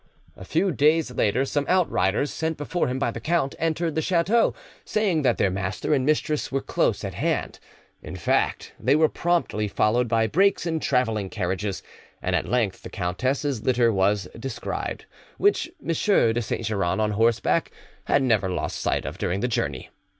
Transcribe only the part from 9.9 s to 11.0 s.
by brakes and